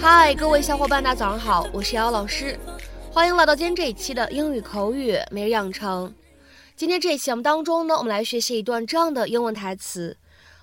[0.00, 2.56] 嗨，各位小伙伴，大家早上好，我是瑶瑶老师，
[3.10, 6.14] 欢迎来到今天这一期的英语口语每日养成。
[6.76, 10.16] 今天这一期节目当中呢，我们来学习一段这样的英文台词，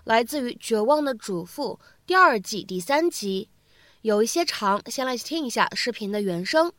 [0.06, 3.50] 来自于《绝望的主妇》第二季第三集，
[4.02, 6.72] 有一些长，先来听一下视频的原声。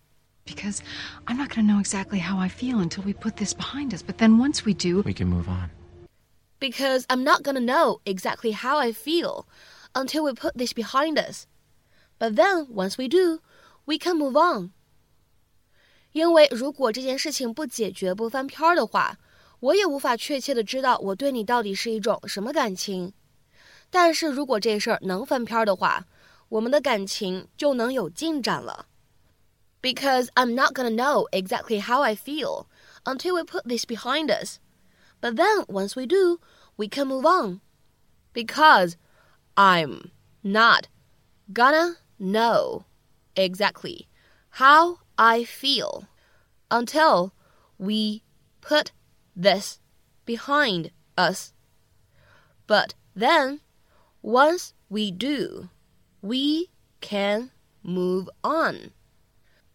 [0.45, 0.82] Because
[1.26, 4.04] I'm not going to know exactly how I feel until we put this behind us.
[4.04, 5.70] But then once we do, We can move on.
[6.59, 9.45] because I'm not gonna know exactly how I feel
[9.94, 11.45] until we put this behind us.
[12.18, 13.40] But then, once we do,
[13.86, 14.72] we can move on.
[16.14, 19.18] 因为如果这件事情不解决、不翻篇儿的话，
[19.59, 23.14] 我也无法确切的知道我对你到底是一种什么感情。
[23.90, 26.05] 但是如果这事儿能翻篇儿的话，
[26.50, 28.88] 我们的感情就能有进展了。
[29.83, 32.69] Because I'm not gonna know exactly how I feel
[33.06, 34.61] until we put this behind us.
[35.20, 36.41] But then, once we do,
[36.77, 37.61] we can move on.
[38.33, 38.97] Because
[39.56, 40.11] I'm
[40.42, 40.89] not
[41.53, 42.84] gonna know
[43.36, 44.08] exactly
[44.51, 46.08] how I feel
[46.70, 47.33] until
[47.78, 48.23] we
[48.61, 48.92] put
[49.34, 49.81] this
[50.25, 51.53] behind us.
[52.67, 53.61] But then,
[54.23, 55.70] once we do,
[56.23, 56.70] we
[57.01, 57.51] can
[57.83, 58.92] move on.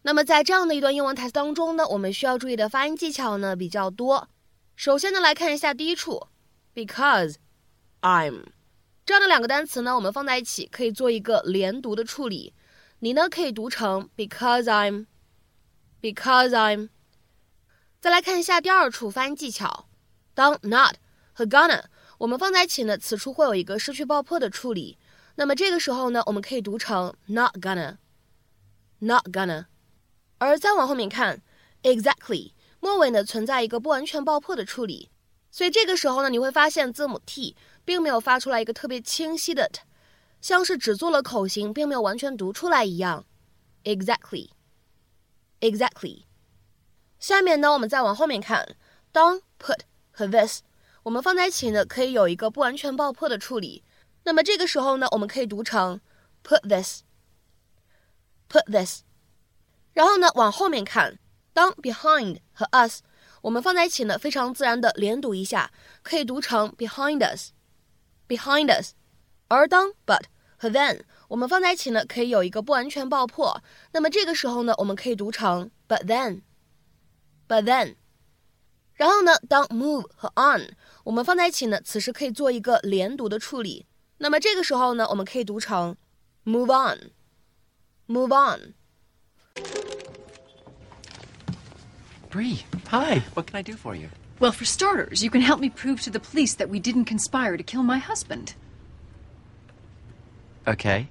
[0.06, 4.30] 那么在这样的一段英文台词当中呢，我们需要注意的发音技巧呢比较多。
[4.76, 6.28] 首先呢，来看一下第一处
[6.76, 7.38] ，because
[8.02, 8.44] I'm
[9.04, 12.54] 这样的两个单词呢，我们放在一起可以做一个连读的处理。
[13.00, 16.90] 你呢可以读成 because I'm，because I'm。
[18.00, 19.88] 再来看一下第二处发音技巧，
[20.36, 20.98] 当 not
[21.34, 21.86] 和 gonna
[22.20, 25.00] 我们放在一起呢，此处会有一个失去爆破的处理。
[25.34, 29.66] 那么这个时候呢，我们可以读成 not gonna，not gonna。
[30.38, 31.42] 而再往后面看
[31.84, 35.10] ，exactly 末尾呢存在一个不完全爆破的处理，
[35.50, 39.82] 所以这个时候呢，你会发现字母 t 并没有发出来一个特别清晰的 t，
[40.42, 43.26] 像是只做了口型，并没有完全读出来一样。
[43.86, 46.24] exactly，exactly。
[47.18, 48.76] 下面呢，我们再往后面看，
[49.12, 49.80] 当 put
[50.12, 50.62] 和 this
[51.04, 53.84] 我们放在一起呢，可以有一个不完全爆破的处理。
[54.26, 56.02] 那么这个时候呢，我们可以读成
[56.44, 59.05] put this，put this。
[59.96, 61.18] 然后呢，往后面看，
[61.54, 63.00] 当 behind 和 us
[63.44, 65.72] 我们放在一起呢，非常自然的连读一下，
[66.04, 68.92] 可以读成 behind us，behind us。
[69.48, 70.24] 而当 but
[70.58, 73.64] 和 then 我们放在一起呢，可以有一个不完全爆破。
[73.94, 77.96] 那么这个时候呢，我们可以读成 but then，but then。
[78.96, 83.86] 然后呢，当 move 和 on 我们放在一起呢，此时可以做一个连读的处理。
[84.18, 85.96] 那么这个时候呢，我们可以读成
[86.44, 88.74] move on，move on。
[92.36, 93.20] Bree, hi.
[93.34, 94.10] What can I do for you?
[94.42, 97.56] well, for starters, you can help me prove to the police that we didn't conspire
[97.56, 98.56] to kill my husband.
[100.68, 101.08] Okay.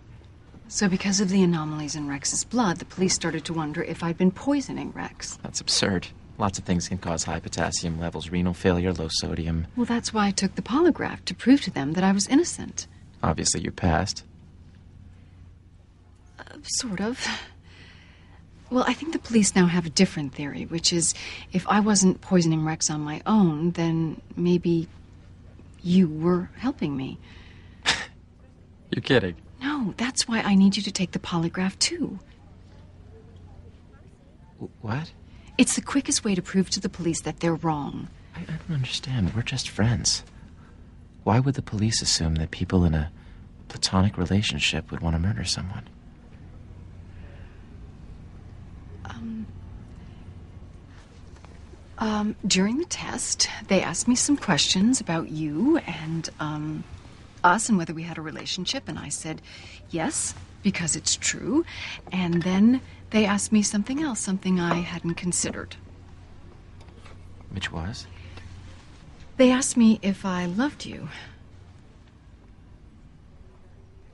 [0.69, 4.19] So, because of the anomalies in Rex's blood, the police started to wonder if I'd
[4.19, 5.39] been poisoning Rex.
[5.43, 6.09] That's absurd.
[6.37, 9.67] Lots of things can cause high potassium levels, renal failure, low sodium.
[9.77, 12.87] Well, that's why I took the polygraph to prove to them that I was innocent.
[13.23, 14.25] Obviously, you passed.
[16.39, 17.27] Uh, sort of.
[18.71, 21.15] Well, I think the police now have a different theory, which is
[21.53, 24.89] if I wasn't poisoning Rex on my own, then maybe
[25.83, 27.19] you were helping me.
[28.91, 29.37] You're kidding.
[29.61, 32.19] No, that's why I need you to take the polygraph too.
[34.81, 35.13] What?
[35.59, 38.09] It's the quickest way to prove to the police that they're wrong.
[38.35, 39.35] I, I don't understand.
[39.35, 40.25] We're just friends.
[41.23, 43.13] Why would the police assume that people in a
[43.69, 45.89] platonic relationship would want to murder someone?
[51.99, 56.85] Um, during the test, they asked me some questions about you and um,
[57.43, 59.41] us and whether we had a relationship, and I said
[59.91, 61.65] yes because it's true.
[62.11, 62.81] And then
[63.11, 65.77] they asked me something else, something I hadn't considered.
[67.51, 68.07] Which was?
[69.37, 71.09] They asked me if I loved you.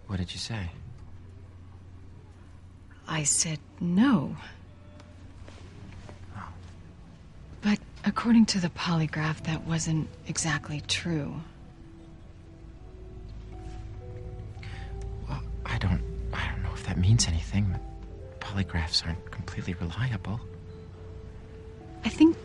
[0.06, 0.70] What did you say?
[3.08, 4.36] I said no.
[7.62, 11.34] But according to the polygraph, that wasn't exactly true.
[15.28, 16.02] Well, I don't.
[16.32, 17.74] I don't know if that means anything.
[18.40, 20.40] Polygraphs aren't completely reliable.
[22.04, 22.36] I think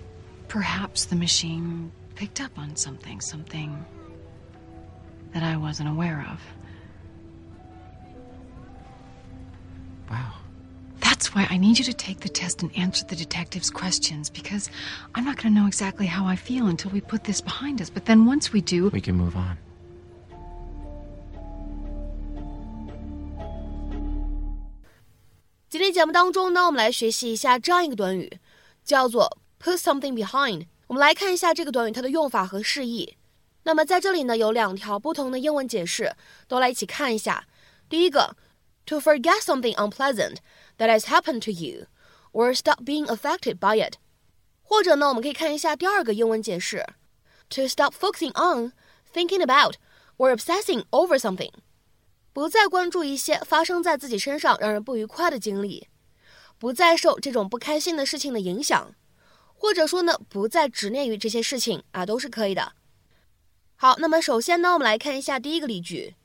[0.48, 3.86] perhaps the machine picked up on something, something
[5.34, 6.42] that I wasn't aware of.
[10.10, 10.34] Wow.
[11.15, 14.69] That's why I need you to take the test and answer the detective's questions because
[15.15, 17.91] I'm not going to know exactly how I feel until we put this behind us.
[17.91, 19.57] But then once we do, We can move on.
[25.69, 28.41] 今天节目当中呢，我们来学习一下这样一个短语，
[28.85, 30.67] 叫做 put something behind。
[30.89, 33.17] 我们来看一下这个短语它的用法和释义。
[33.63, 36.13] 那么在这里呢，有两条不同的英文解释，
[36.49, 37.47] 都来一起看一下。
[37.89, 38.35] 第一个，
[38.85, 40.39] to forget something unpleasant
[40.78, 41.88] that has happened to you,
[42.32, 43.96] or stop being affected by it。
[44.62, 46.86] 或者呢，我们可以看一下第二个英文解释
[47.50, 48.74] ，to stop focusing on,
[49.14, 49.76] thinking about,
[50.18, 51.52] or obsessing over something。
[52.34, 55.88] 不再关注一些发生在自己身上让人不愉快的经历，
[56.58, 58.94] 不再受这种不开心的事情的影响，
[59.54, 62.74] 或者说呢，不再执念于这些事情啊，都是可以的。
[63.78, 66.16] 好，那么首先呢，我们来看一下第一个例句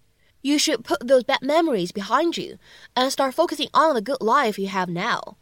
[0.42, 2.58] ：You should put those bad memories behind you
[2.94, 5.38] and start focusing on the good life you have now。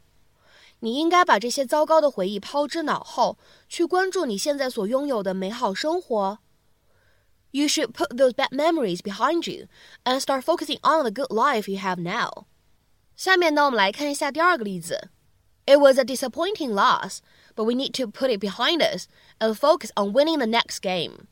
[0.80, 3.38] 你应该把这些糟糕的回忆抛之脑后，
[3.69, 6.40] 去关注你现在所拥有的美好生活。
[7.51, 9.68] You should put those bad memories behind you
[10.04, 12.45] and start focusing on the good life you have now.
[13.16, 15.10] 下面呢，我们来看一下第二个例子。
[15.66, 17.19] It was a disappointing loss,
[17.56, 19.07] but we need to put it behind us
[19.40, 21.28] and focus on winning the next game.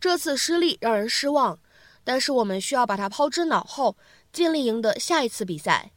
[0.00, 1.60] 这次失利让人失望，
[2.06, 3.96] 但是我们需要把它抛之脑后，
[4.32, 5.92] 尽力赢得下一次比赛。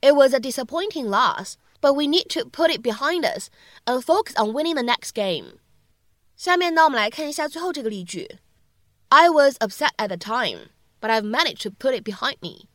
[0.00, 3.48] It was a disappointing loss, but we need to put it behind us
[3.84, 5.58] and focus on winning the next game.
[6.36, 8.38] 下面呢，我们来看一下最后这个例句。
[9.08, 10.70] I was upset at the time,
[11.00, 12.68] but I've managed to put it behind me.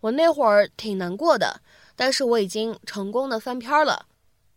[0.00, 1.60] 我那会儿挺难过的，
[1.94, 4.06] 但是我已经成功的翻篇了。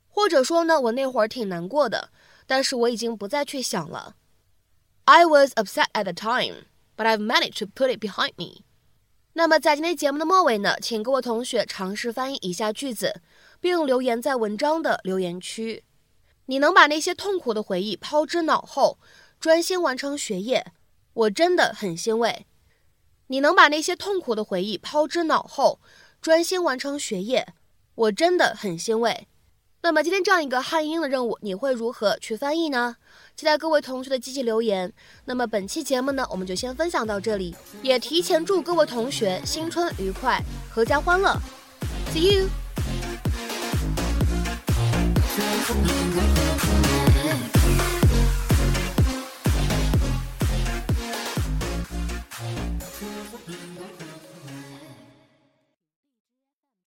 [0.07, 2.09] 或者说呢，我那会儿挺难过的，
[2.45, 4.15] 但是我已经不再去想了。
[5.05, 6.65] I was upset at the time,
[6.98, 8.64] but I've managed to put it behind me.
[9.34, 13.20] 那么在今天节目的末尾呢，请各位同学尝试翻译以下句子，
[13.60, 15.84] 并留言在文章的留言区。
[16.46, 18.98] 你能把那些痛苦的回忆抛之脑后，
[19.38, 20.72] 专心完成学业。
[21.12, 22.46] 我真的很欣慰，
[23.28, 25.78] 你能把那些痛苦的回忆抛之脑后，
[26.20, 27.46] 专心完成学业。
[27.94, 29.28] 我真的很欣慰。
[29.88, 32.94] 那么今天这样一个汉英的任务，你会如何去翻译呢？
[33.35, 34.93] 期待各位同学的积极留言。
[35.25, 40.43] 那么本期节目呢，我们就先分享到这里，也提前祝各位同学新春愉快，
[40.75, 41.35] 阖家欢乐。
[42.12, 42.49] See you。